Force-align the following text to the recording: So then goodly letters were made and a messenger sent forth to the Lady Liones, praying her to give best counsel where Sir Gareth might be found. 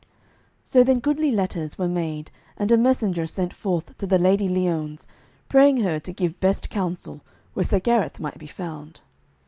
So 0.63 0.83
then 0.83 0.97
goodly 0.99 1.29
letters 1.29 1.77
were 1.77 1.87
made 1.87 2.31
and 2.57 2.71
a 2.71 2.75
messenger 2.75 3.27
sent 3.27 3.53
forth 3.53 3.95
to 3.99 4.07
the 4.07 4.17
Lady 4.17 4.49
Liones, 4.49 5.05
praying 5.47 5.77
her 5.81 5.99
to 5.99 6.11
give 6.11 6.39
best 6.39 6.71
counsel 6.71 7.21
where 7.53 7.65
Sir 7.65 7.79
Gareth 7.79 8.19
might 8.19 8.39
be 8.39 8.47
found. 8.47 9.01